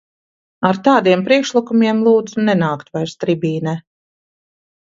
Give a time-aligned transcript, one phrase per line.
[0.69, 3.79] Ar tādiem priekšlikumiem lūdzu nenākt vairs tribīnē.